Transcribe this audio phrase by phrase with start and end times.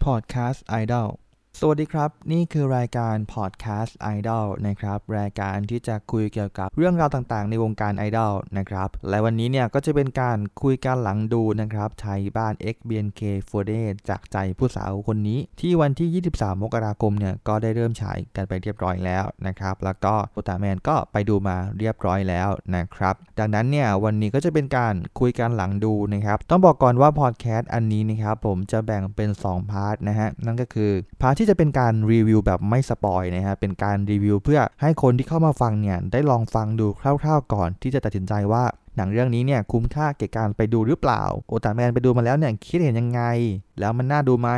[0.00, 1.20] Podcast Idol
[1.62, 26.38] สวัสดีครับ นี่คือรายการ Podcast Idol นะครับ รายการที่จะคุยเกี่ยวกับเรื่องราวต่างๆ ในวงการไอดอลนะครับ และวันนี้เนี่ยก็จะเป็นการคุยกันหลังดูนะครับไทยบ้าน XBNK48 จากใจผู้สาวคนนี้ ที่วันที่ 23 มกราคมเนี่ยก็ได้เริ่มฉายกันไปเรียบร้อยแล้วนะครับ แล้วก็โอตาแมนก็ไปดูมาเรียบร้อยแล้วนะครับ ดังนั้นเนี่ยวันนี้ก็จะเป็นการคุยกันหลังดูนะครับ
[26.50, 30.92] ต้องบอกก่อนว่าพอดแคสต์อันนี้นะครับผมจะแบ่งเป็น 2 part นะฮะ นั่นก็คือ
[31.22, 38.64] part ที่จะเป็นการรีวิวแบบไม่ spoil นะฮะเป็นการรีวิวเพื่อให้คนที่เข้ามาฟังเนี่ยได้ลองฟังดูคร่าวๆก่อน ที่จะตัดสินใจว่า
[38.96, 43.22] หนังเรื่องนี้เนี่ยคุ้มค่าแก่การไปดูหรือเปล่า โอตาแมนไปดูมาแล้วเนี่ยคิดเห็นยังไง
[43.78, 44.50] แล้วมันน่าดูไหม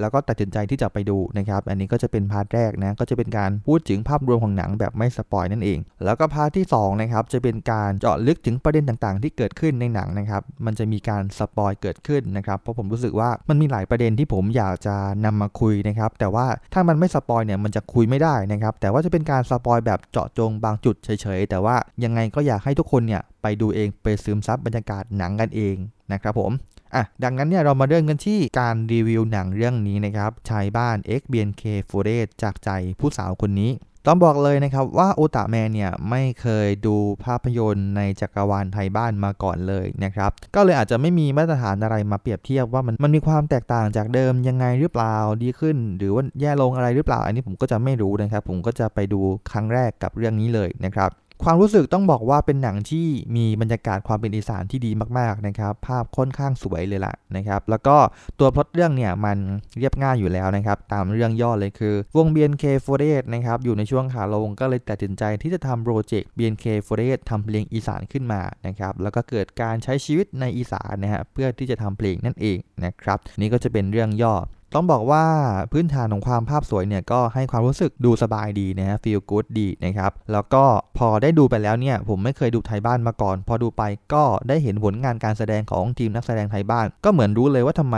[0.00, 12.58] แล้วก็ตัดสินใจที่จะไปดูนะครับ อันนี้ก็จะเป็น part แรกนะ ก็จะเป็นการพูดถึงภาพรวมของหนังแบบไม่ spoil นั่นเอง แล้วก็ part ที่2นะครับ จะเป็นการเจาะลึกถึงประเด็นต่างๆ ที่เกิดขึ้นในหนังนะครับ มันจะมีการ spoil เกิดขึ้นนะครับ
[12.60, 25.76] เพราะผมรู้สึกว่ามันมีหลายประเด็นที่ผมอยากจะนำมาคุยนะครับ แต่ว่าถ้ามันไม่ spoil เนี่ย มันจะคุยไม่ได้นะครับ แต่ว่าจะเป็นการ spoil แบบเจาะจงบางจุดเฉยๆ แต่ว่ายังไงก็อยากให้ทุกคนเนี่ยไปดูเองไปซึมซับบรรยากาศหนังกันเอง
[26.12, 26.52] นะครับผม
[26.94, 32.70] อะดังนั้นเนี่ยเรามาเริ่มกันที่การรีวิวหนังเรื่องนี้นะครับชายบ้าน XBNK48 จากใจ
[33.00, 33.72] ผู้สาวคนนี้
[34.08, 49.20] ต้องบอกเลยนะครับว่าโอตาแมนเนี่ยไม่เคยดูภาพยนตร์ในจักรวาลไทยบ้านมาก่อนเลยนะครับ ก็เลยอาจจะไม่มีมาตรฐานอะไรมาเปรียบเทียบว่ามันมันมีความแตกต่างจากเดิมยังไงหรือเปล่าดีขึ้น หรือว่าแย่ลงอะไรหรือเปล่า อันนี้ผมก็จะไม่รู้นะครับ ผมก็จะไปดู
[49.50, 51.10] ครั้งแรกกับเรื่องนี้เลยนะครับ
[51.44, 53.06] ความรู้สึกต้องบอกว่าเป็นหนังที่
[53.36, 57.96] มีบรรยากาศความเป็นอีสานที่ดีมากๆนะครับ ภาพค่อนข้างสวยเลยล่ะนะครับ แล้วก็
[58.38, 59.38] ตัวพล็อตเรื่องเนี่ยมัน
[59.78, 74.34] เรียบง่ายอยู่แล้วนะครับ ตามเรื่องย่อเลยคือ วง BNK48 นะครับอยู่ในช่วงขาลงก็เลยตัดสินใจที่จะทำโปรเจกต์ BNK48 ทำเพลงอีสานขึ้นมานะครับ แล้วก็เกิดการใช้ชีวิตในอีสานนะฮะเพื่อที่จะทำเพลงนั่นเองนะครับ นี่ก็จะเป็นเรื่องย่อ
[74.74, 75.24] ต้องบอกว่า
[75.72, 80.64] พื้นฐานของความภาพสวยเนี่ยก็ให้ความรู้สึกดูสบายดีนะฮะ feel good ดีนะครับ แล้วก็
[80.98, 83.82] พอได้ดูไปแล้วเนี่ย ผมไม่เคยดูไทยบ้านมาก่อน พอดูไป
[84.14, 87.96] ก็ได้เห็นผลงานการแสดงของทีมนักแสดงไทยบ้าน ก็เหมือนรู้เลยว่าทำไม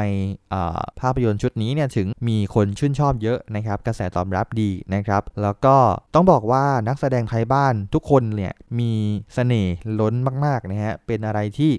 [1.00, 5.76] ภาพยนตร์ชุดนี้เนี่ยถึงมีคนชื่นชอบเยอะนะครับกระแสตอบรับดีนะครับ แล้วก็
[6.14, 8.92] ต้องบอกว่านักแสดงไทยบ้านทุกคนเนี่ยมี
[9.34, 10.14] เสน่ห์ล้น
[10.44, 11.72] มากๆนะฮะเป็นอะไรที่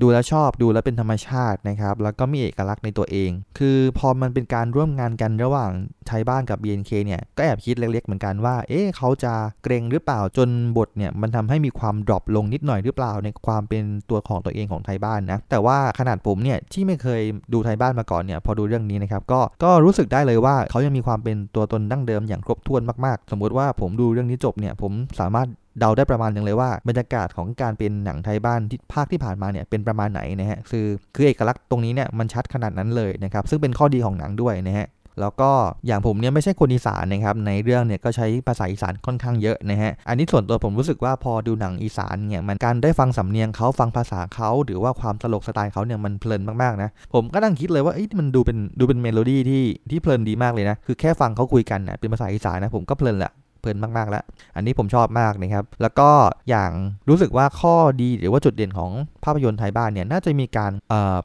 [0.00, 5.70] ดูแล้วชอบดูแล้วเป็นธรรมชาตินะครับแล้วก็มีเอกลักษณ์ในตัวเอง คือพอมันเป็นการร่วมงานกันระหว่าง
[6.06, 9.32] ไทยบ้านกับ BNK เนี่ยก็แอบคิดเล็กๆเหมือนกันว่า เอ๊ะเขาจะ
[9.64, 17.22] เกรงหรือเปล่าจนบทเนี่ยมันทำให้มีความดรอปลงนิดหน่อยหรือเปล่าในความเป็นตัวของตัวเองของไทยบ้านนะแต่ว่าขนาดผมเนี่ยที่ไม่เคย
[17.52, 34.88] ดูไทยบ้านมาก่อนเนี่ยพอดูเรื่องนี้นะครับก็ก็รู้สึกได้เลยว่าเขายังมีความเป็นตัวตนดั้งเดิมอย่างครบถ้วนมากๆ สมมุติว่าผมดูเรื่องนี้จบเนี่ยผมสามารถ เดาได้ประมาณหนึ่งเลยว่าบรรยากาศของการเป็นหนังไทยบ้านที่ภาคที่ผ่านมาเนี่ยเป็นประมาณไหนนะฮะคือคือเอกลักษณ์ตรงนี้เนี่ยมันชัดขนาดนั้นเลยนะครับซึ่งเป็นข้อดีของหนังด้วยนะฮะ
[35.20, 35.50] แล้วก็
[35.86, 53.32] อย่างผมเนี่ยไม่ใช่คนอีสานนะครับในเรื่องเนี่ยก็ใช้ภาษาอีสานค่อนข้างเยอะนะฮะอันนี้ส่วนตัวผมรู้สึกว่าพอดูหนังอีสานเนี่ยมันการได้ฟังสำเนียงเขาฟังภาษาเขาหรือว่าความตลกสไตล์เขาเนี่ยมันเพลินมากๆนะผมก็นั่งคิดเลยว่าเอ้ยมันดูเป็นดูเป็นเมโลดี้ที่ที่เพลินดีมากเลยนะคือแค่ฟังเขาคุยกันนะเป็นภาษาอีสานนะผมก็เพลินแหละ
[53.64, 54.24] เพลินมากๆแล้ว
[54.56, 56.10] อันนี้ผมชอบมากนะครับ แล้วก็
[56.50, 56.70] อย่าง
[57.08, 58.90] รู้สึกว่าข้อดีหรือว่าจุดเด่นของ
[59.24, 60.72] ภาพยนตร์ไทบ้านเนี่ยน่าจะมีการ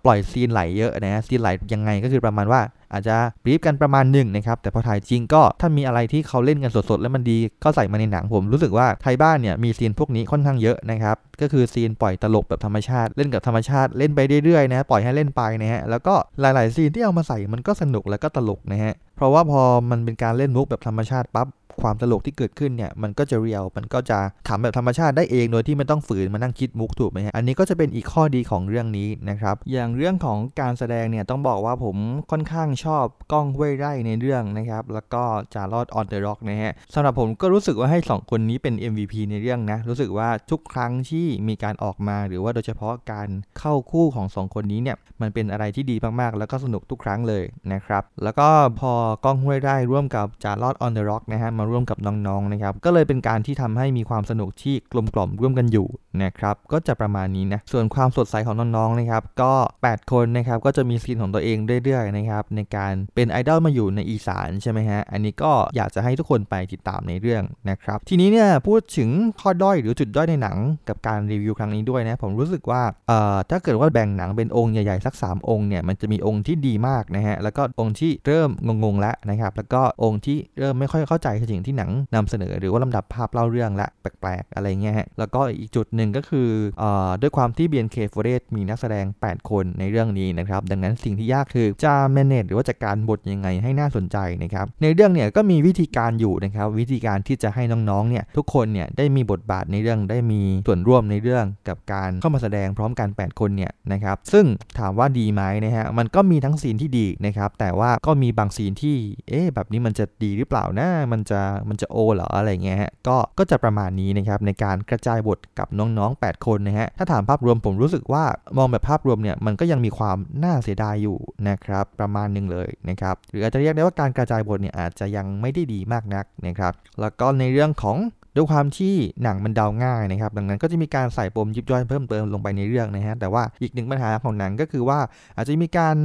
[0.06, 2.62] ปล่อยซีนไหลเยอะนะซีนไหลยังไงก็คือประมาณว่า
[2.94, 21.48] อาจจะบรีฟกันประมาณหนึ่งนะครับ แต่พอถ่ายจริงก็ถ้ามีอะไรที่เขาเล่นกันสดๆ แล้วมันดีก็ใส่มาในหนังผมรู้สึกว่าไทยบ้านเนี่ยมีซีนพวกนี้ค่อนข้างเยอะนะครับ ก็คือซีนปล่อยตลกแบบธรรมชาติเล่นกับธรรมชาติเล่นไปเรื่อยๆนะปล่อยให้เล่นไปนะฮะแล้วก็หลายๆซีนที่เอามาใส่มันก็สนุกแล้วก็ตลกนะฮะเพราะว่าพอมันเป็นการเล่นมุกแบบธรรมชาติปั๊บ
[21.82, 31.98] ความตลกที่เกิดขึ้นเนี่ยมันก็จะเรียวมันก็จะขำแบบธรรมชาติได้เองโดยที่ไม่ต้องฝืนมานั่งคิดมุกถูกไหมฮะอันนี้ก็จะเป็นอีกข้อดีของเรื่องนี้นะครับ อย่างเรื่องของการแสดงเนี่ยต้องบอกว่าผม
[32.32, 43.30] ค่อนข้างชอบก้องห้วยไร่ในเรื่องนะครับ แล้วก็จ่าลอด On The Rock นะฮะสำหรับผมก็รู้สึกว่าให้ 2 คนนี้เป็น MVP ในเรื่องนะ รู้สึกว่าทุกครั้งที่มีการออกมาหรือว่าโดยเฉพาะการ
[43.60, 47.44] เข้าคู่ของ 2 คนนี้เนี่ยมันเป็นอะไรที่ดีมากๆ แล้วก็สนุกทุกครั้งเลย
[47.74, 48.48] นะครับแล้วก็
[48.80, 48.94] พอ
[49.26, 55.88] ก้องห้วยไร่ร่วมกับจ่าลอด On The Rock นะฮะมาร่วมกับน้องๆนะครับก็เลยเป็นการที่ทำให้มีความสนุกที่กลมกล่อมร่วมกันอยู่
[56.24, 69.10] นะครับก็จะประมาณนี้นะส่วนความสดใสของน้องๆนะครับก็ 8 คนนะครับก็จะมีซีนของตัวเองเรื่อยๆนะครับในการเป็นไอดอลมาอยู่ในอีสานใช่ไหมฮะอันนี้ก็อยากจะให้ทุกคนไปติดตามในเรื่องนะครับทีนี้เนี่ยพูดถึง
[69.42, 70.58] ข้อด้อยหรือจุดด้อยในหนัง
[70.90, 78.50] กับการรีวิวครั้งนี้ด้วยนะผมรู้สึกว่าเอ่อถ้าเกิดว่าแบ่งหนังเป็นองค์ใหญ่ๆสัก 3 องค์เนี่ยมันจะมีองค์ที่ดีมากนะฮะแล้วก็องค์ที่เริ่ม
[78.84, 86.50] งงๆแล้วนะครับแล้วก็องค์ที่เริ่มไม่ค่อยเข้าใจสิ่งที่หนังนำเสนอหรือว่าลำดับภาพเล่าเรื่องละแปลกๆ อะไรเงี้ยฮะแล้วก็อีกจุดหนึ่งก็คือ
[86.82, 86.84] อ
[87.22, 104.46] ด้วยความที่ BNK48 มีนักแสดง 8 คนในเรื่องนี้นะครับ ดังนั้นสิ่งที่ยากคือจะ manage หรือว่าว่าจะการบทยังไงให้น่าสนใจนะครับ ในเรื่องเนี่ยก็มีวิธีการอยู่นะครับ วิธีการที่จะให้น้องๆเนี่ยทุกคนเนี่ยได้มีบทบาทในเรื่องได้มีส่วนร่วมในเรื่องกับการเข้ามาแสดงพร้อมกัน 8 คนเนี่ยนะครับซึ่ง
[104.80, 108.96] ถามว่าดีไหมนะฮะมันก็มีทั้งซีนที่ดีนะครับแต่ว่าก็มีบางซีนที่
[109.30, 111.39] เอ๊ะแบบนี้มันจะดีหรือเปล่านะมันจะ
[111.70, 118.24] มันจะโอเหรออะไรเงี้ยฮะก็ก็จะประมาณนี้นะครับในการกระจายบทกับน้องๆ 8 คนนะฮะถ้าถามภาพรวมผมรู้สึกว่า
[118.58, 121.18] มองแบบภาพรวมเนี่ยมันก็ยังมีความน่าเสียดายอยู่
[121.50, 127.98] นะครับประมาณหนึ่งเลยนะครับหรืออาจจะเรียกได้ว่าการกระจายบทเนี่ยอาจจะยังไม่ได้ดีมากนักนะครับแล้วก็ในเรื่องของ
[128.36, 128.94] ด้วยความที่
[129.24, 135.00] หนังมันเดาง่ายนะครับ ดังนั้นก็จะมีการใส่ปมยิบย่อยเพิ่มเติมลงไปในเรื่องนะฮะ แต่ว่าอีกหนึ่งปัญหาของหนังก็คือว่า
[135.36, 135.98] อาจจะมีการ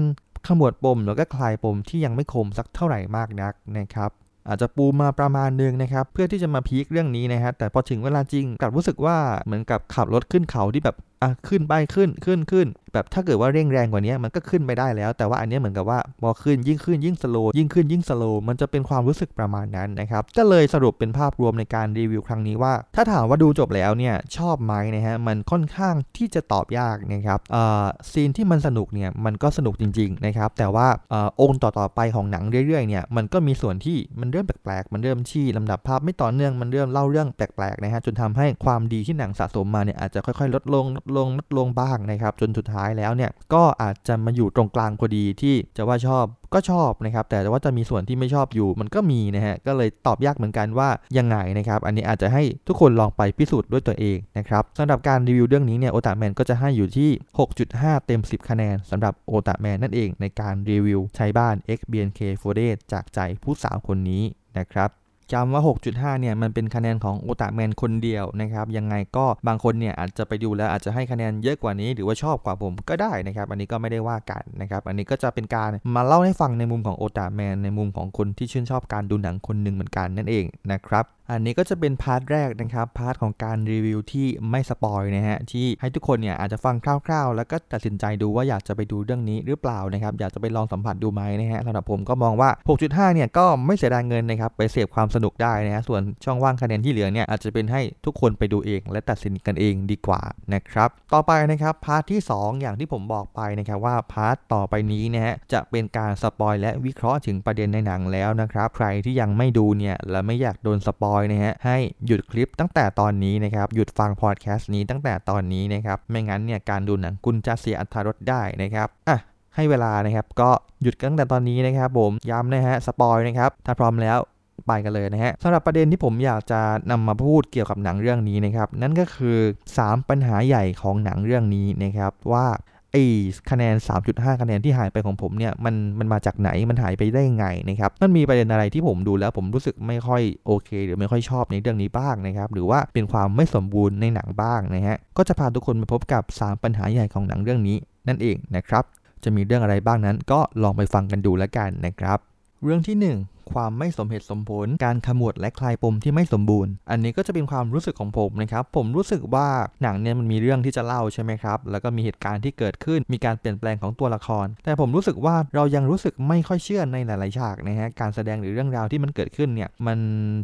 [0.48, 4.10] ขมวดปมแล้วก็คลายปมที่ยังไม่คมสักเท่าไหร่มากนักนะครับ
[4.48, 46.24] อาจจะปูมาประมาณนึงนะครับเพื่อที่จะมาพีคเรื่องนี้นะฮะแต่พอถึงเวลาจริงกลับรู้สึกว่าเหมือนกับขับรถขึ้นเขาที่แบบ อะขึ้นไปขึ้นขึ้นขึ้น แบบถ้าเกิดว่าเร่งแรงกว่านี้มันก็ขึ้นไปได้แล้ว แต่ว่าอันนี้เหมือนกับว่าพอขึ้นยิ่งขึ้นยิ่งสโลยิ่งขึ้นยิ่งสโลมันจะเป็นความรู้สึกประมาณนั้นนะครับก็เลยสรุปเป็นภาพรวมในการรีวิวครั้งนี้ว่า ถ้าถามว่าดูจบแล้วเนี่ยชอบไหมนะฮะมันค่อนข้างที่จะตอบยากนะครับอ่าซีนที่มันสนุกเนี่ยมันก็สนุกจริงๆนะครับแต่ว่าอ่าองค์ต่อๆไปของหนังเรื่อยๆเนี่ยมันก็มีส่วนที่มันเริ่มแปลกๆมันเริ่มชี้ลำดับภาพไม่ต่อเนื่องมันเริ่มเล่าเรื่องแปลกๆนะฮะจนทำให้ความดีที่หนังสะสมมาเนี่ยอาจจะค่อยๆ ลดลงลดลงลดลงบ้างนะครับ จนสุดท้ายแล้วเนี่ยก็อาจจะมาอยู่ตรงกลางพอดีที่จะว่าชอบ
[46.54, 50.88] ก็ชอบนะครับ แต่ว่าจะมีส่วนที่ไม่ชอบอยู่มันก็มีนะฮะก็เลยตอบยากเหมือนกันว่า
[51.18, 57.10] ยังไงนะครับ อันนี้อาจจะให้ทุกคนลองไปพิสูจน์ด้วยตัวเองนะครับสำหรับการรีวิวเรื่องนี้เนี่ยโอตาแมนก็จะให้อยู่ที่
[57.58, 64.22] 6.5 เต็ม 10 คะแนนสำหรับโอตาแมนนั่นเองในการรีวิวใช้บ้าน XBNK48 จากใจผู้สาวคนนี้
[64.58, 64.90] นะครับ
[65.32, 65.62] จำว่า
[65.92, 86.76] 6.5 เนี่ย มันเป็นคะแนนของโอตาแมนคนเดียวนะครับ ยังไงก็บางคนเนี่ย อาจจะไปดูแล้วอาจจะให้คะแนนเยอะกว่านี้ หรือว่าชอบกว่าผมก็ได้นะครับ อันนี้ก็ไม่ได้ว่ากันนะครับ อันนี้ก็จะเป็นการมาเล่าให้ฟังในมุมของโอตาแมนในมุมของคนที่ชื่นชอบการดูหนังคนหนึ่งเหมือนกันนั่นเองนะครับอันนี้ก็จะเป็น part แรกนะครับ part ของการรีวิวที่ไม่ spoil นะฮะที่ให้ทุกคนเนี่ยอาจจะฟัง
[87.06, 92.50] คร่าวๆ แล้วก็ตัดสินใจดูว่าอยากจะไปดูเรื่องนี้หรือเปล่านะครับอยากจะไปลองสัมผัสดูไหมนะฮะสำหรับผมก็มองว่า
[92.82, 100.22] 6.5 เนี่ยก็ไม่เสียดายเงินนะครับไปเสพความสนุกได้นะฮะส่วนช่องว่างคะแนนที่เหลือเนี่ยอาจจะเป็นให้ทุกคนไปดูเอง และตัดสินกันเองดีกว่า
[100.54, 111.76] นะครับต่อไปนะครับ part ที่ 2 อย่างที่ผมบอกไปนะครับว่า part ต่อไปนี้นะฮะจะเป็นการ spoil และวิเคราะห์ถึงประเด็นในหนังแล้วนะครับใครที่ยังไม่ดูเนี่ยและไม่อยากโดน spoil นะฮะให้
[112.06, 119.18] หยุดคลิปตั้งแต่ตอนนี้นะครับหยุดฟังพอดแคสต์นี้ตั้งแต่ตอนนี้นะครับไม่งั้นเนี่ยการดูหนังคุณจะเสียอัตรารสได้นะครับอะ
[119.54, 120.50] ให้เวลานะครับก็
[120.82, 124.18] หยุดตั้งแต่ตอนนี้นะครับผมย้ำนะฮะสปอยนะครับถ้าพร้อมแล้ว
[124.66, 129.38] ไปกันเลยนะฮะสำหรับประเด็นที่ผมอยากจะนำมาพูดเกี่ยวกับหนังเรื่องนี้นะครับนั่นก็คือ
[129.76, 132.46] 3 ปัญหาใหญ่ของหนังเรื่องนี้นะครับว่า
[132.94, 133.06] ไอ้
[133.50, 133.74] คะแนน
[134.08, 147.76] 3.5 คะแนนที่หายไปของผมเนี่ยมันมันมาจากไหนมันหายไปได้ยังไงนะครับมันมีประเด็นอะไรที่ผมดูแล้วผมรู้สึกไม่ค่อยโอเค หรือไม่ค่อยชอบในเรื่องนี้บ้างนะครับหรือว่าเป็นความไม่สมบูรณ์ในหนังบ้างนะฮะก็จะพาทุกคนมาพบกับ 3 ปัญหาใหญ่ของหนังเรื่องนี้
[148.08, 148.84] นั่นเองนะครับ
[149.24, 152.18] จะมีเรื่องอะไรบ้างนั้นก็ลองไปฟังกันดูแล้วกันนะครับ
[152.64, 159.46] เรื่องที่ 1 ความไม่สมเหตุสมผล การขมวดและคลายปมที่ไม่สมบูรณ์ อันนี้ก็จะเป็นความรู้สึกของผมนะครับผมรู้สึกว่า
[159.82, 169.98] หนังเนี่ยมันมีเรื่องที่จะเล่าใช่ไหมครับแล้วก็มีเหตุการณ์ที่เกิดขึ้นมีการเปลี่ยนแปลงของตัวละคร แต่ผมรู้สึกว่าเรายังรู้สึกไม่ค่อยเชื่อในหลายๆฉากนะฮะการแสดงหรือเรื่องราวที่มันเกิดขึ้นเนี่ยมัน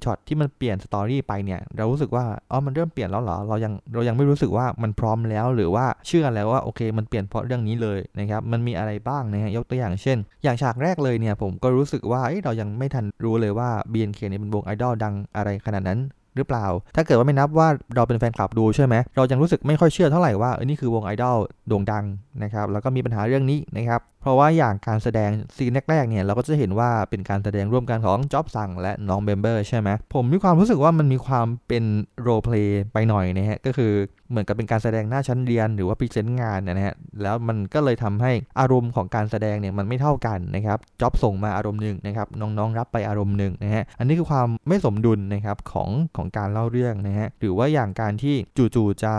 [0.05, 16.01] ช็อตที่มันเปลี่ยนสตอรี่ไปเนี่ยเรารู้สึกว่าอ๋อมันเริ่มเปลี่ยนแล้วเหรอเรายังเรายังไม่รู้สึกว่ามันพร้อมแล้ว หรือว่าเชื่อแล้วว่าโอเคมันเปลี่ยนเพราะเรื่องนี้เลยนะครับมันมีอะไรบ้างนะฮะยกตัวอย่างเช่น อย่างฉากแรกเลยเนี่ยผมก็รู้สึกว่าเรายังไม่ทันรู้เลยว่า BNK เนี่ยเป็นวงไอดอลดังอะไรขนาดนั้น
[16.37, 16.67] หรือเปล่า
[16.97, 21.37] ถ้าเกิดว่าไม่นับว่าเราเป็นแฟนคลับดูใช่ไหม เรายังรู้สึกไม่ค่อยเชื่อเท่าไหร่ว่าเออนี่คือวงไอดอล
[21.69, 22.05] โด่งดัง
[22.43, 31.85] นะครับ แล้วก็มีปัญหาเรื่องนี้นะครับ เพราะว่าอย่างการแสดง scene แรกๆเนี่ยเราก็จะเห็นว่าเป็นการแสดงร่วมกันของจ็อบสั่งและน้อง member ใช่ไหม ผมมีความรู้สึกว่ามันมีความเป็น
[32.21, 33.93] role play ไปหน่อยนะฮะ ก็คือ
[34.31, 48.35] เหมือนกับเป็นการแสดงหน้าชั้นเรียน หรือว่า present งานนะฮะแล้วมันก็เลยทำให้อารมณ์ของการแสดงเนี่ยมันไม่เท่ากันนะครับจ็อบส่งมาอารมณ์หนึ่งนะครับน้องๆรับไปอารมณ์หนึ่งนะฮะอันนี้คือความไม่สมดุลนะครับของของการเล่าเรื่องนะฮะหรือว่าอย่างการที่
[48.75, 49.13] จู่ๆจะ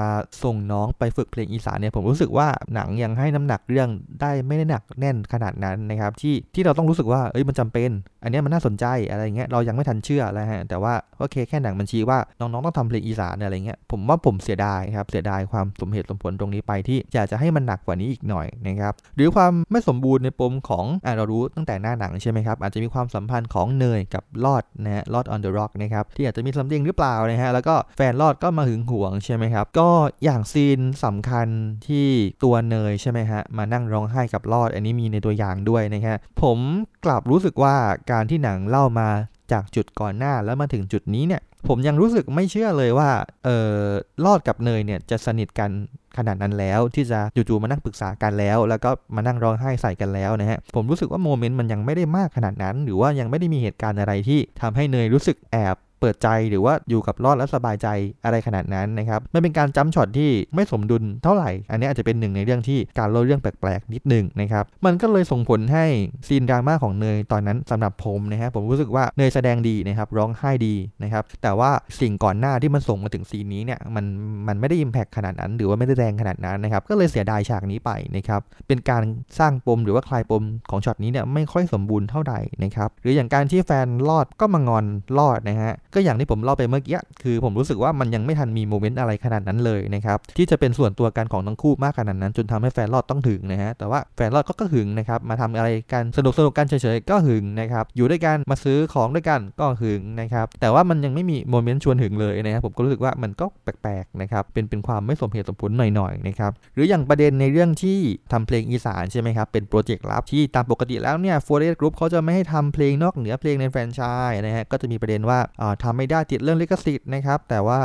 [0.43, 3.89] ส่งน้องไปฝึกเพลงอีสานเนี่ยผมรู้สึกว่าหนังยังให้น้ำหนักเรื่อง
[4.21, 7.89] ได้ไม่ได้หนักแน่นขนาดนั้นนะครับที่ที่เราต้องรู้สึกว่าเอ้ยมันจำเป็น
[8.23, 29.89] อันนี้มันน่าสนใจอะไรเงี้ยเรายังไม่ทันเชื่อแล้วฮะแต่ว่าโอเคแค่หนังมันชี้ว่าน้องๆต้องทำเพลงอีสานอะไรเงี้ยผมว่าผมเสียดายครับนะครับเสียดายความสมเหตุสมผลตรงนี้ไปที่อยากจะให้มันหนักกว่านี้อีกหน่อยนะครับหรือความไม่สมบูรณ์ในปมของอ่าเรารู้ตั้งแต่หน้าหนังใช่ไหมครับอาจจะมีความสัมพันธ์ของเนยกับลอดนะฮะลอด On The Rock นะครับที่อาจจะมี something หรือเปล่านะฮะแล้วก็แฟนลอดก็มาหึงหวงใช่ไหมครับก็
[30.23, 31.47] อย่างซีนสำคัญ
[31.87, 32.07] ที่
[32.43, 36.57] ตัวเนยใช่ไหมฮะมานั่งร้องไห้กับลอดอันนี้มีในตัวอย่างด้วยนะฮะผม
[37.05, 37.75] กลับรู้สึกว่า
[38.11, 39.09] การที่หนังเล่ามา
[39.51, 43.09] จากจุดก่อนหน้าแล้วมาถึงจุดนี้เนี่ย ผมยังรู้สึกไม่เชื่อเลยว่า
[43.45, 43.77] เออ
[44.25, 45.69] ลอดกับเนยเนี่ยจะสนิทกัน
[46.17, 57.87] ขนาดนั้นแล้วที่จะจู่ๆมานั่งปรึกษากันแล้ว แล้วก็มานั่งร้องไห้ใส่กันแล้วนะฮะผมรู้สึกว่าโมเมนต์มันยังไม่ได้มากขนาดนั้น หรือว่ายังไม่ได้มีเหตุการณ์อะไรที่ทำให้เนยรู้สึกแอบ เปิดใจหรือว่าอยู่กับลอดแล้วสบายใจ
[58.25, 65.85] อะไรขนาดนั้นนะครับไม่เป็นการ jump shot ที่ไม่สมดุลเท่าไหร่ อันนี้อาจจะเป็นหนึ่งในเรื่องที่การเล่าเรื่องแปลกๆนิดหนึ่งนะครับ มันก็เลยส่งผลให้
[66.27, 74.05] scene ดราม่าของเนยตอนนั้นสำหรับผมนะฮะผมรู้สึกว่าเนยแสดงดีนะครับร้องไห้ดีนะครับ แต่ว่าสิ่งก่อนหน้าที่มันส่งมาถึง scene นี้เนี่ยมัน
[74.47, 79.03] มันไม่ได้ impact ขนาดนั้น หรือว่าไม่ได้แรงขนาดนั้นนะครับก็เลยเสียดายฉากนี้ไปนะครับเป็นการ
[79.39, 84.85] สร้างปมหรือว่าคลายปมของช็อตนี้เนี่ยไม่ค่อยสมบูรณ์เท่าไหร่นะครับหรืออย่างการที่แฟนลอดก็มางอน
[85.17, 107.99] รอดนะฮะก็อย่างที่ผมเล่าไปเมื่อกี้คือผมรู้สึกว่ามันยังไม่ทันมี moment อะไรขนาดนั้นเลยนะครับที่จะเป็นส่วนตัวกันของทั้งคู่มากขนาดนั้น จนทำให้แฟนรอดต้องหึงนะฮะแต่ว่าแฟนรอดก็ก็หึงนะครับมาทำอะไรกันสนุกสนุกกันเฉยๆก็หึงนะครับอยู่ด้วยกันมาซื้อของด้วยกันก็หึงนะครับแต่ว่ามันยังไม่มี moment ชวนหึงเลยนะครับผมก็รู้สึกว่ามันก็แปลกๆนะครับเป็นเป็นความไม่สมเหตุสมผลหน่อยๆนะครับหรืออย่างประเด็นในเรื่องที่
[108.31, 115.39] ทำเพลงอีสานใช่ไหมครับเป็น project ลับที่ตามปกติแล้วเนี่ยโฟร์ตี้เอทกรุ๊ปเขาจะไม่ให้ทำเพลงนอกเหนือเพลงในแฟรนไชส์นะฮะก็จะมีประเด็นว่า
[115.83, 117.79] ทำไม่ได้ติดเรื่องลิขสิทธิ์นะครับแต่ว่า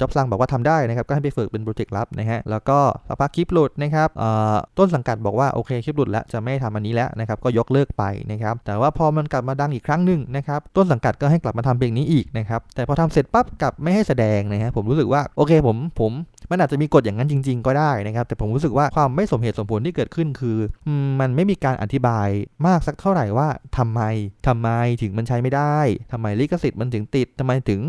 [0.00, 2.78] จ็อบซังบอกว่าทำได้นะครับก็ให้ไปฝึกเป็นโปรเจกต์ลับนะฮะแล้วก็
[3.08, 4.08] สักพักคลิปหลุดนะครับ
[4.78, 16.12] ต้นสังกัดบอกว่าโอเคคลิปหลุดแล้วจะไม่ทำอันนี้แล้วนะครับก็ยกเลิกไปนะครับแต่ว่าพอมันกลับมาดังอีกครั้งหนึ่งนะครับต้นสังกัดก็ให้กลับมาทำเพลงนี้อีกนะครับแต่พอทำเสร็จปั๊บกลับไม่ให้แสดงนะฮะผมรู้สึกว่าโอเคผมผม
[16.50, 20.58] มันอาจจะมีกฎอย่างนั้นจริง ๆ ก็ได้นะครับ แต่ผมรู้สึกว่าความไม่สมเหตุสมผลที่เกิดขึ้นคือ
[21.20, 22.28] มันไม่มีการอธิบาย
[22.66, 24.00] มากสักเท่าไหร่ว่าทำไม
[24.46, 24.68] ทำไม
[25.02, 25.76] ถึงมันใช้ไม่ได้
[26.12, 27.80] ทำไมลิขสิทธิ์มันถึงติดทำไมถึง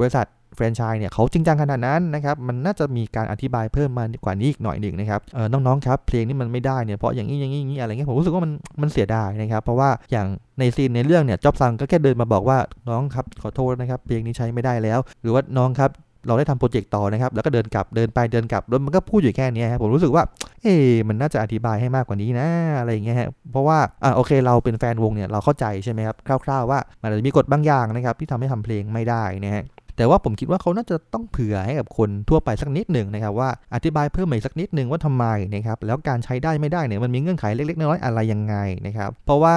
[0.00, 0.26] บริษัท
[0.56, 5.20] แฟรนไชส์เนี่ยเขาจริงจังขนาดนั้นนะครับมันน่าจะมีการอธิบายเพิ่มมากว่านี้อีกหน่อยหนึ่งนะครับ
[5.52, 8.52] น้องๆครับเพลงนี้มันไม่ได้เนี่ยเพราะอย่างนี้อย่างนี้อย่างนี้อะไรเงี้ยผมรู้สึกว่ามัน
[8.82, 10.26] มันเสียดายนะครับเพราะว่าอย่าง
[10.58, 15.90] ในซีนในเรื่องเนี่ยจ็อบซังก็แค่เดินมาบอกว่าน้องครับขอโทษนะครับเพลงนี้ใช้ไม่ได้แล้ว หรือว่าน้องครับ
[16.26, 20.24] เราได้ทำโปรเจกต์ต่อนะครับ แล้วก็เดินกลับเดินไปเดินกลับแล้วมันก็พูดอยู่แค่นี้ครับผมรู้สึกว่า
[20.62, 20.74] เอ๊
[21.08, 22.48] มันน่าจะอธิบายให้มากกว่านี้นะ
[22.80, 29.64] อะไรอย่างเงี้ยฮะเพราะว่าอ่าโอเคเราเป็นแฟนวงเนี่ยเราเข้าใจใช่ไหมครับคร่าวๆว่ามันจะมีกฎบางอย่างนะครับที่ทำให้ทำเพลงไม่ได้นะฮะ
[29.96, 38.56] แต่ว่าผมคิดว่าเขาน่าจะต้องเผื่อให้กับคนทั่วไปสักนิดหนึ่งนะครับว่าอธิบายเพิ่มอีกสักนิดหนึ่งว่าทำไมนะครับแล้วการใช้ได้ไม่ได้เนี่ยมันมีเงื่อนไขเล็กๆน้อยๆอะไรยังไง
[38.86, 39.56] นะครับเพราะว่า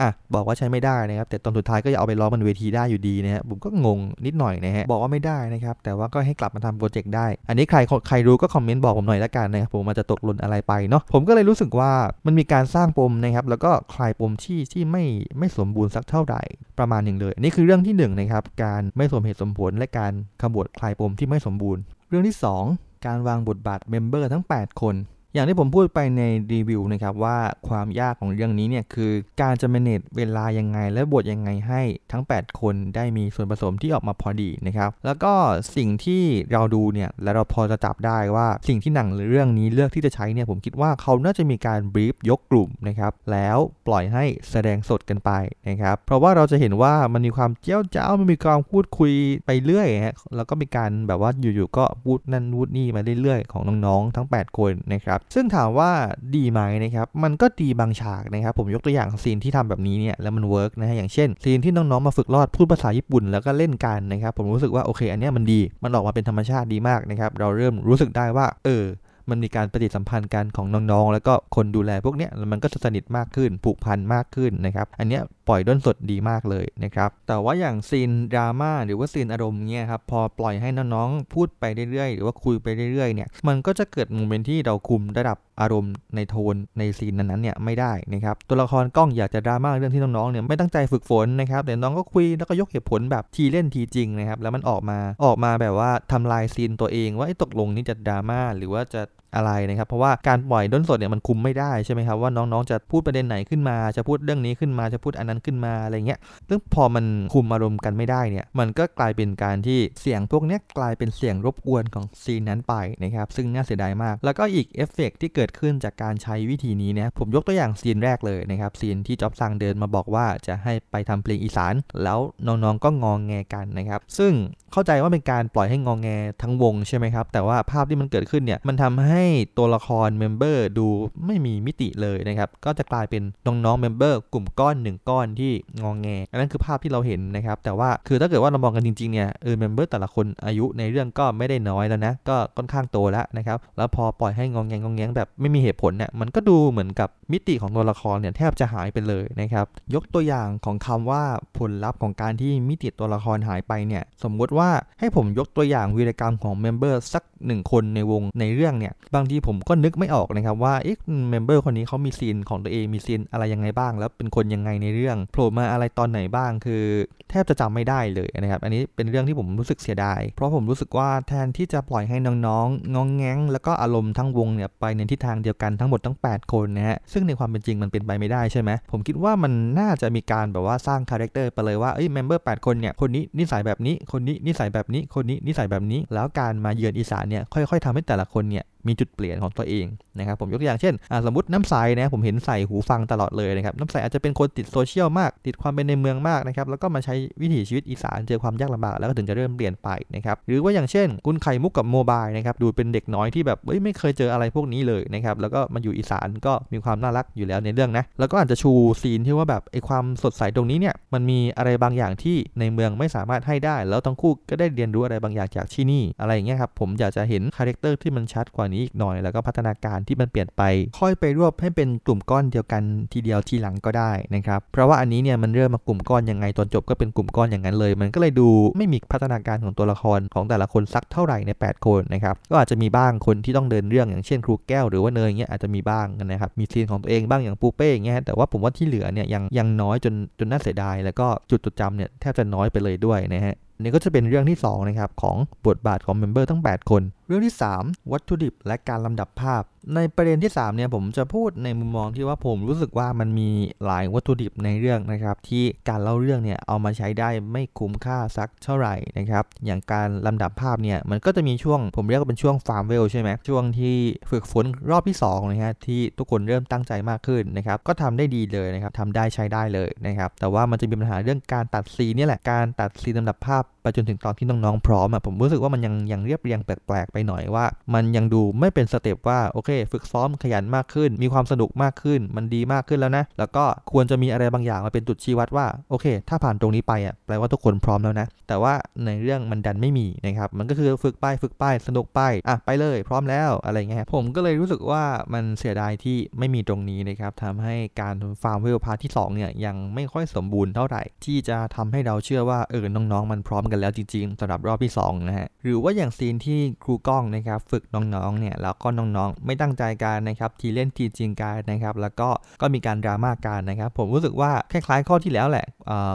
[0.00, 11.92] อะบอกว่าใช้ไม่ได้นะครับ แต่ตอนสุดท้ายก็จะเอาไปร้องบนเวทีได้อยู่ดีนะฮะผมก็งงนิดหน่อยนะฮะบอกว่าไม่ได้นะครับ แต่ว่าก็ให้กลับมาทำโปรเจกต์ได้ อันนี้ใครใครรู้ก็คอมเมนต์บอกผมหน่อยละกันนะครับผมมันจะตกหล่นอะไรไปเนาะผมก็เลยรู้สึกว่า
[12.26, 15.04] มันมีการสร้างปมนะครับ แล้วก็คลายปมที่ที่ไม่
[15.38, 16.42] ไม่สมบูรณ์สักเท่าไหร่
[16.78, 22.36] ประมาณหนึ่งเลยนี่คือเรื่องที่1นนะครับการไม่สมเหตุสมผลและการขบวดคลายปมที่ไม่สมบูรณ์ เรื่องที่
[22.70, 24.94] 2 การวางบทบาทเมมเบอร์ทั้ง 8 คน
[25.34, 26.22] อย่างที่ผมพูดไปใน
[26.52, 35.32] รีวิวนะครับว่าความยากของเรื่องนี้เนี่ยคือการจะ manage เวลายังไง และบทยังไงให้ทั้ง 8 คนได้มีส่วนผสมที่ออกมาพอดีนะครับแล้วก็
[35.76, 36.22] สิ่งที่
[36.52, 45.30] เราดูเนี่ยและเราพอจะจับได้ว่าสิ่งที่หนังเรื่องนี้เลือกที่จะใช้เนี่ยผมคิดว่าเขาน่าจะมีการ brief ยกกลุ่มนะครับแล้วปล่อยให้แสดงสดกันไป
[45.68, 49.12] นะครับเพราะว่าเราจะเห็นว่ามันมีความเจ๊าะแจ๊ะมันมีการพูดคุย
[49.46, 55.90] ไปเรื่อยฮะแล้วก็มีการแบบว่าอยู่ๆก็พูดนั่นพูดนี่มาเรื่อยๆของน้องๆทั้ง 8 คนนะครับซึ่งถามว่า
[56.36, 68.84] ดีไหมนะครับมันก็ดีบางฉากนะครับผมยกตัวอย่างซีนที่ทำแบบนี้เนี่ยแล้วมัน work นะฮะอย่างเช่นซีนที่น้องๆมาฝึกรอดพูดภาษาญี่ปุ่นแล้วก็เล่นกันนะครับผมรู้สึกว่าโอเคอันนี้มันดีมันออกมาเป็นธรรมชาติดีมากนะครับเราเริ่มรู้สึกได้ว่า เออ
[69.30, 99.02] มันมีการปฏิสัมพันธ์กันของน้องๆ แล้วก็คนดูแลพวกเนี้ยมันก็สนิทมากขึ้นผูกพันมากขึ้นนะครับ อันเนี้ยปล่อยด้นสดดีมากเลยนะครับ แต่ว่าอย่างซีนดราม่าหรือว่าซีนอารมณ์เงี้ยครับพอปล่อยให้น้องๆพูดไปเรื่อยๆ หรือว่าคุยไปเรื่อยๆเนี่ยมันก็จะเกิด moment ที่เราคุมระดับอารมณ์ในโทนในซีนนั้นๆเนี่ยไม่ได้นะครับตัวละครก้องอยากจะดราม่าเรื่องที่น้องๆเนี่ยไม่ตั้งใจฝึกฝนนะครับแต่น้องก็คุยแล้วก็ยกเหตุผลแบบทีเล่นทีจริงนะครับแล้วมันออกมาออกมาแบบว่าทำลายซีนตัวเองว่าตกลงนี่จะดราม่าหรือว่าจะ
[99.36, 124.32] อะไรนะครับ เพราะว่าการปล่อยด้นสดเนี่ยมันคุมไม่ได้ใช่ไหมครับว่าน้องๆจะพูดประเด็นไหนขึ้นมา จะพูดเรื่องนี้ขึ้นมาจะพูดอันนั้นขึ้นมาอะไรเงี้ยซึ่งพอมันคุมอารมณ์กันไม่ได้เนี่ยมันก็กลายเป็นการที่เสียงพวกนี้กลายเป็นเสียงรบกวนของซีนนั้นไปนะครับซึ่งน่าเสียดายมาก แล้วก็อีกเอฟเฟกที่เกิดขึ้นจากการใช้วิธีนี้เนี่ยผมยกตัวอย่างซีนแรกเลยนะครับซีนที่จ็อบซังเดินมาบอกว่าจะให้ไปทำเพลงอีสาน แล้วน้องๆก็งองแงกันนะครับซึ่ง
[124.72, 126.08] เข้าใจว่าเป็นการปล่อยให้งองแง
[126.42, 130.86] ทั้งวงใช่ไหมครับแต่ว่าภาพที่มันเกิดขึ้นเนี่ยมันทำให้ให้ตัวละคร member ดู
[131.26, 135.52] ไม่มีมิติเลยนะครับ ก็จะกลายเป็นน้องๆ member กลุ่มก้อนหนึ่งก้อนที่
[135.82, 151.22] งองแง อันนั้นคือภาพที่เราเห็นนะครับ แต่ว่าคือถ้าเกิดว่าเรามองกันจริงๆเนี่ยเออ member แต่ละคนอายุในเรื่องก็ไม่ได้น้อยแล้วนะ ก็ค่อนข้างโตแล้วนะครับ แล้วพอปล่อยให้งองแงงองแงงแบบไม่มีเหตุผลเนี่ยมันก็ดูเหมือนกับมิติของตัวละครเนี่ยแทบจะหายไปเลยนะครับ ยกตัวอย่างของคำว่า
[151.58, 160.96] ผลลัพธ์ของการที่มิติตัวละครหายไปเนี่ยสมมุติว่าให้ผมยกตัวอย่างวีรกรรมของ member สักหนึ่งคนในวงในเรื่องเนี่ยบางทีผมก็นึกไม่ออกนะครับว่าเอ๊ะ
[161.30, 166.82] member คนนี้เขามีซีนของตัวเองมีซีนอะไรยังไงบ้าง แล้วเป็นคนยังไงในเรื่องโผล่มาอะไรตอนไหนบ้างคือ
[167.30, 172.16] แทบจะจำไม่ได้เลยนะครับ อันนี้เป็นเรื่องที่ผมรู้สึกเสียดาย เพราะผมรู้สึกว่าแทนที่จะปล่อยให้
[172.46, 189.86] น้องๆงองแงแล้วก็อารมณ์ทั้งวงเนี่ยไปในทิศทางเดียวกันทั้งหมดทั้ง 8 คนนะฮะซึ่งในความเป็นจริงมันเป็นไปไม่ได้ใช่ไหมผมคิดว่ามันน่าจะมีการแบบว่าสร้าง character ไปเลยว่าเอ้ย member 8คนเนี่ยคนนี้นิสัยแบบนี้คนนี้นิสัยแบบนี้คนนี้นิสัยแบบนี้ แล้วการมาเยือนอีสานเนี่ยค่อย ๆทำให้แต่ละคนเนี่ย มีจุดเปลี่ยนของตัวเอง
[190.18, 190.94] นะครับผมยกตัวอย่างเช่น
[191.26, 208.72] สมมติน้ำใสนะผมเห็นใส่หูฟังตลอดเลยนะครับน้ำใสอาจจะเป็นคนติดโซเชียลมาก ติดความเป็นในเมืองมากนะครับแล้วก็มาใช้วิถีชีวิตอีสานเจอความยากลำบากแล้วก็ถึงจะเริ่มเปลี่ยนไปนะครับหรือว่าอย่างเช่น คุณไข่มุกกับโมบายนะครับดูเป็นเด็กน้อยที่แบบไม่เคยเจออะไรพวกนี้เลยนะครับแล้วก็มาอยู่อีสานก็มีความน่ารักอยู่แล้วในเรื่องนะแล้วก็อาจจะชู
[209.02, 220.62] ซีนที่ว่าแบบไอ้ความสดใสตรงนี้เนี่ยมันมีอะไรบางอย่างที่ในเมืองไม่สามารถให้ได้ แล้วทั้งคู่ก็ได้เรียนรู้อะไรบางอย่างจากที่นี่อะไรอย่างเงี้ยครับผมอยากจะเห็น character ที่มันชัดกว่านี้อีกหน่อย แล้วก็พัฒนาการที่มันเปลี่ยนไป
[221.00, 228.48] ค่อยไปรวบให้เป็นกลุ่มก้อนเดียวกันทีเดียวทีหลังก็ได้นะครับ เพราะว่าอันนี้เนี่ยมันเริ่มมากลุ่มก้อนยังไงตอนจบก็เป็นกลุ่มก้อนอย่างนั้นเลย มันก็เลยดู
[228.78, 245.36] ไม่มีพัฒนาการของตัวละครของแต่ละคนสักเท่าไหร่ใน 8 คนนะครับ ก็อาจจะมีบ้างคนที่ต้องเดินเรื่องอย่างเช่นครูแก้วหรือว่าเนยเงี้ยอาจจะมีบ้างนะครับ มีซีนของตัวเองบ้างอย่างปูเป้เงี้ยแต่ว่าผมว่าที่เหลือเนี่ยยังยังน้อยจนจนน่าเสียดาย แล้วก็จุดจดจำเนี่ยแทบจะน้อยไปเลยด้วยนะฮะนี่ก็จะเป็นเรื่องที่2นะครับของ
[245.66, 249.62] บทบาทของ member ทั้ง 8 คนเรื่องที่ 3 วัตถุดิบและการลำดับภาพ
[249.94, 253.50] ในประเด็นที่ 3 เนี่ยผมจะพูดในมุมมองที่ว่าผมรู้สึกว่ามันมี
[253.86, 263.96] หลายวัตถุดิบในเรื่องนะครับ ที่การเล่าเรื่องเนี่ยเอามาใช้ได้ไม่คุ้มค่าสักเท่าไหร่นะครับอย่างการลำดับภาพเนี่ยมันก็จะมีช่วงผมเรียกว่าเป็นช่วง farm level ใช่ไหมช่วงที่
[264.30, 288.74] ฝึกฝนรอบที่2นะฮะที่ทุกคนเริ่มตั้งใจมากขึ้นนะครับก็ทำได้ดีเลยนะครับทำได้ใช้ได้เลยนะครับแต่ว่ามันจะมีปัญหาเรื่องการตัดซีนนี่แหละการตัดซีนลำดับภาพไปจนถึงตอนที่น้องๆพร้อมอะผมรู้สึกว่ามันยังยังเรียบเรียงแปลกไปหน่อยว่า มันยังดูไม่เป็น step ว่าโอเค ฝึกซ้อมขยันมากขึ้น มีความสนุกมากขึ้น มันดีมากขึ้นแล้วนะ แล้วก็ควรจะมีอะไรบางอย่างมาเป็นจุดชี้วัดว่าโอเค ถ้าผ่านตรงนี้ไปอะแปลว่าทุกคนพร้อมแล้วนะ แต่ว่า
[289.06, 295.02] ในเรื่องมันดันไม่มีนะครับมันก็คือฝึกไปฝึกไปสนุกไปอะไปเลย พร้อมแล้วอะไรเงี้ยผมก็เลยรู้สึกว่า
[295.34, 312.28] มันเสียดายที่ไม่มีตรงนี้นะครับทำให้การ farm level part ที่2เนี่ยยังไม่ค่อยสมบูรณ์เท่าไหร่ ที่จะทำให้เราเชื่อว่าเออน้องๆ มันพร้อมกันแล้วจริงๆสำหรับรอบที่2นะฮะหรือว่าอย่างซีนที่ครูก้องนะครับ ฝึกน้องๆเนี่ยแล้วก็น้องๆ ไม่ตั้งใจกันนะครับทีเล่นทีจริงกันนะครับแล้วก็
[312.60, 315.66] ก็มีการดราม่าการนะครับ ผมรู้สึกว่าคล้ายๆข้อที่แล้วแหละ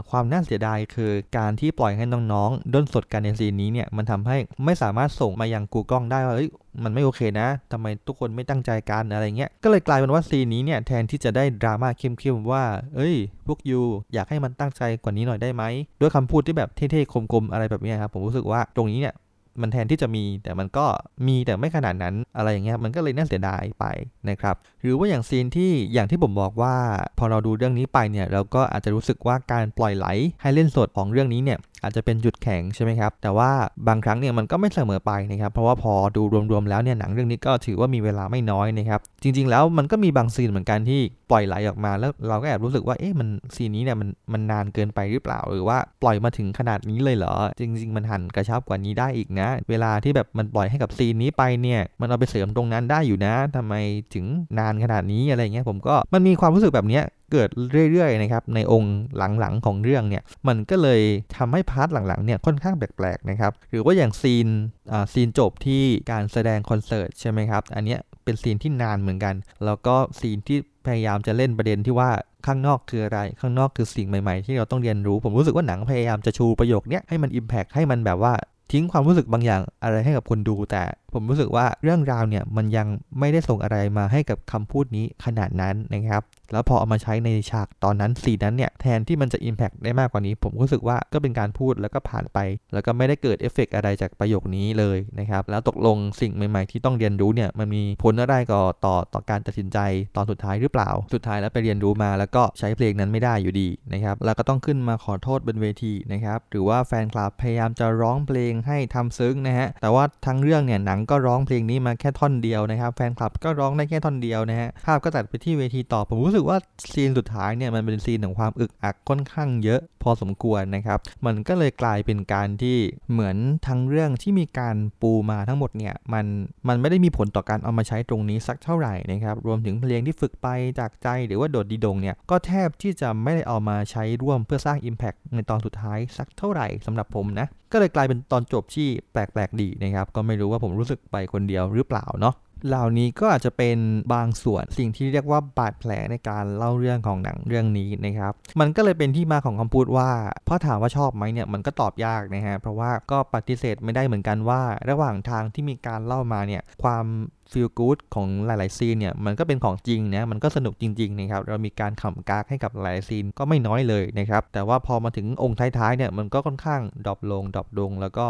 [0.09, 6.49] ความน่าเสียดายคือการที่ปล่อยให้น้องๆด้นสดกันในซีนนี้เนี่ยมันทำให้ไม่สามารถส่งมายังกูกล้องได้ว่าเอ้ย
[6.83, 12.63] มันไม่โอเคนะทำไมทุกคนไม่ตั้งใจกันอะไรเงี้ย ก็เลยกลายเป็นว่าซีนนี้เนี่ยแทนที่จะได้ดราม่าเข้มๆว่า
[12.95, 13.15] เอ้ย
[13.47, 13.79] พวกยู
[14.13, 15.63] อยากให้มันตั้งใจกว่านี้หน่อยได้ไหม
[16.01, 19.15] ด้วยคำพูดที่แบบเท่ๆคมๆอะไรแบบนี้ครับ ผมรู้สึกว่าตรงนี้เนี่ย
[19.61, 20.85] มันแทนที่จะมี แต่มันก็
[21.27, 23.85] มีแต่ไม่ขนาดนั้นอะไรอย่างเงี้ยมันก็เลยน่าเสียดายไป
[24.29, 26.75] นะครับหรือว่าอย่างซีนที่อย่างที่ผมบอกว่า
[27.17, 30.07] พอเราดูเรื่องนี้ไปเนี่ยเราก็อาจจะรู้สึกว่าการปล่อยไหล
[30.41, 33.51] ให้เล่นสดของเรื่องนี้เนี่ยอาจจะเป็นจุดแข็งใช่ไหมครับ แต่ว่า
[33.87, 53.73] บางครั้งเนี่ยมันก็ไม่เสมอไปนะครับ เพราะว่าพอดูรวมๆแล้วเนี่ยหนังเรื่องนี้ก็ถือว่ามีเวลาไม่น้อยนะครับ จริง ๆ แล้วมันก็มีบางซีนเหมือนกันที่ปล่อยไหลออกมา แล้วเราก็แอบรู้สึกว่า เอ๊ะ มันซีนนี้เนี่ยมันมันนานเกินไปหรือเปล่า หรือว่าปล่อยมาถึงขนาดนี้เลยเหรอ จริง ๆ มันหันกระชับกว่านี้ได้อีกนะ เวลาที่แบบมันปล่อยให้กับซีนนี้ไปเนี่ย มันเอาไปเสริมตรงนั้นได้อยู่นะทำไม
[54.13, 54.25] ถึง
[54.59, 57.49] นานขนาดนี้อะไรเงี้ย ผมก็มันมีความรู้สึกแบบเนี้ยเกิด
[57.91, 58.95] เรื่อยๆนะครับในองก์
[59.39, 61.01] หลังๆของเรื่องเนี่ยมันก็เลย
[61.37, 64.47] ทำให้ part หลังๆเนี่ยค่อนข้างแปลกๆนะครับหรือว่าอย่างซีน
[64.91, 69.35] อ่าซีนจบที่การแสดงคอนเสิร์ตใช่ไหมครับอันเนี้ยเป็นซีนที่นานเหมือนกัน
[69.65, 72.09] แล้วก็ซีนที่พยายามจะเล่นประเด็นที่ว่า
[72.45, 78.33] ข้างนอกคืออะไร ข้างนอกคือสิ่งใหม่ๆ ที่เราต้องเรียนรู้ ผมรู้สึกว่าหนังพยายามจะชูประโยคนี้ให้มัน impact ให้มันแบบว่า
[78.71, 82.87] ทิ้งความรู้สึกบางอย่างอะไรให้กับคนดู แต่ผมรู้สึกว่าเรื่องราวเนี่ยมันยัง
[83.19, 92.37] ไม่ได้ส่งอะไรมาให้กับคำพูดนี้ขนาดนั้นนะครับ แล้วพอเอามาใช้ในฉากตอนนั้นสีนั้นเนี่ยแทนที่มันจะ Impact ได้มากกว่านี้ ผมรู้สึกว่าก็เป็นการพูดแล้วก็ผ่านไป
[92.73, 99.77] แล้วก็ไม่ได้เกิดเอฟเฟกอะไรจากประโยคนี้เลยนะครับแล้วตกลงสิ่งใหม่ๆ ที่ต้องเรียนรู้เนี่ยมันมีผลอะไรก็ต่อต่อการตัดสินใจ
[100.15, 116.57] ตอนสุดท้ายหรือเปล่า สุดท้ายแล้วไปเรียนรู้มาแล้วก็ใช้เพลงนั้นไม่ได้อยู่ดีนะครับแล้วก็ต้องขึ้นมาขอโทษบนเวทีนะครับหรือว่าแฟนคลับพยายามจะร้องเพลงให้ทำซึ้งนะฮะแต่ว่าทั้งเรื่องเนี่ยหนังก็ร้องเพลงนี้มาแค่ท่อนเดียวนะครับแฟนคลับก็ร้องได้แค่ท่อนเดียวนะฮะภาพก็ตัดไปที่เวทีต่อผมรู้สึกึกว่า
[116.93, 122.77] ซีนสุดท้ายเนี่ยมันเป็นซีนของความอึกอักค่อนข้างเยอะพอสมควรนะครับ มันก็เลยกลายเป็นการที่
[123.11, 126.25] เหมือนทั้งเรื่องที่มีการปูมาทั้งหมดเนี่ยมัน
[126.67, 130.47] มันไม่ได้มีผลต่อการเอามาใช้ตรงนี้สักเท่าไหร่นะครับรวมถึงเพลงที่ฝึกไป
[130.79, 142.35] จากใจหรือว่าโดดดีดงเนี่ยก็แทบที่จะไม่ได้เอามาใช้ร่วมเพื่อสร้าง Impact ในตอนสุดท้ายสักเท่าไหร่สำหรับผมนะก็เลยกลายเป็นตอนจบที่แปลกๆดีนะครับก็ไม่รู้ว่าผมรู้สึกไปคนเดียวหรือเปล่าเนาะ
[142.67, 143.77] เหล่านี้ก็อาจจะเป็น
[144.13, 150.09] บางส่วนสิ่งที่เรียกว่าบาดแผลในการเล่าเรื่องของหนังเรื่องนี้นะครับ มันก็เลยเป็นที่มาของคำพูดว่า
[150.47, 157.05] พอถามว่าชอบไหมเนี่ยมันก็ตอบยากนะฮะเพราะว่าก็ปฏิเสธไม่ได้เหมือนกันว่า ระหว่างทางที่มีการเล่ามาเนี่ยความ
[157.51, 167.19] feel good ของหลาย ๆ scene เนี่ยมันก็เป็นของจริงนะมันก็สนุกจริง ๆ นะครับ เรามีการขำก๊ากให้กับหลาย scene ก็ไม่น้อยเลยนะครับ แต่ว่าพอมาถึงองก์ท้าย ๆ เนี่ยมันก็ค่อนข้าง drop
[167.31, 168.25] ลง drop ลง แล้วก็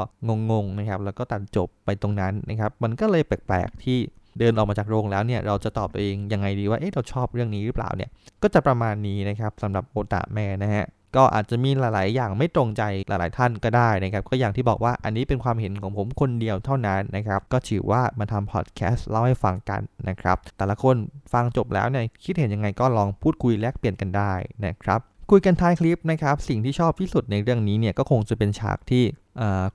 [0.52, 4.00] งง ๆ นะครับ แล้วก็ตัดจบไปตรงนั้นนะครับ มันก็เลยแปลก ๆ ที่
[4.40, 8.10] เดินออกมาจากโรงแล้วเนี่ยเราจะตอบตัวเองยังไงดีว่าเอ๊ะเราชอบเรื่องนี้หรือเปล่าเนี่ย
[8.44, 20.96] ก็จะประมาณนี้นะครับสำหรับโอตาแม่นะฮะก็อาจจะมีหลาย ๆ อย่างไม่ตรงใจหลาย ๆ ท่านก็ได้นะครับ ก็อย่างที่บอกว่าอันนี้เป็นความเห็นของผมคนเดียวเท่านั้นนะครับ ก็ถือว่ามาทำพอดแคสต์เล่าให้ฟังกันนะครับ แต่ละคน
[21.34, 24.34] ฟังจบแล้วเนี่ยคิดเห็นยังไงก็ลองพูดคุยแลกเปลี่ยนกันได้
[24.66, 25.00] นะครับ
[25.32, 29.04] คุยกันท้ายคลิปนะครับ สิ่งที่ชอบที่สุดในเรื่องนี้เนี่ยก็คงจะเป็นฉากที่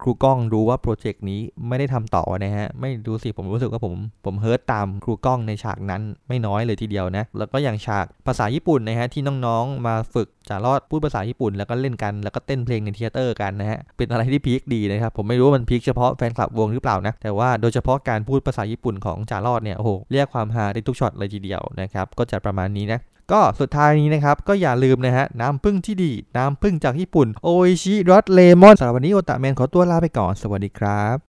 [0.02, 3.94] ครูกล้องรู้ว่าโปรเจกต์นี้ไม่ได้ทำต่อนะฮะ ไม่ดูสิผมรู้สึกว่าผม
[4.24, 23.00] ผม hurt ตามครูกล้องในฉากนั้นไม่น้อยเลยทีเดียวนะ แล้วก็อย่างฉากภาษาญี่ปุ่นนะฮะที่น้องๆมาฝึกจารอดพูดภาษาญี่ปุ่นแล้วก็เล่นกันแล้วก็เต้นเพลงใน theater กันนะฮะ เป็นอะไรที่ peak ดีนะครับ ผมไม่รู้ว่ามัน peak เฉพาะแฟนคลับวงหรือเปล่านะ แต่ว่าโดยเฉพาะการพูดภาษาญี่ปุ่นของจารอดเนี่ยโอ้โหเรียกความฮาได้ทุกช็อตเลยทีเดียวนะครับก็จะประมาณนี้นะ
[23.32, 31.31] ก็สุดท้ายนี้นะครับ ก็อย่าลืมนะฮะน้ำผึ้งที่ดี น้ำผึ้งจากญี่ปุ่นโออิชิรสเลมอนสำหรับวันนี้โอตาแมนขอตัวลาไปก่อน สวัสดีครับ